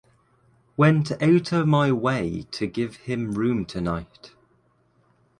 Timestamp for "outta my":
1.21-1.91